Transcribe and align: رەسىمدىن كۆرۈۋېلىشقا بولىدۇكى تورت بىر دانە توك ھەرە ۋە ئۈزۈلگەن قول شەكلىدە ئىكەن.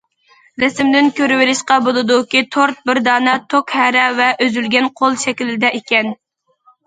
رەسىمدىن 0.61 1.09
كۆرۈۋېلىشقا 1.17 1.75
بولىدۇكى 1.87 2.41
تورت 2.55 2.79
بىر 2.89 3.01
دانە 3.09 3.35
توك 3.55 3.75
ھەرە 3.81 4.05
ۋە 4.21 4.29
ئۈزۈلگەن 4.45 4.89
قول 5.01 5.19
شەكلىدە 5.25 5.71
ئىكەن. 5.81 6.11